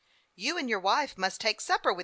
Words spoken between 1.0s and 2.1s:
must take supper with me."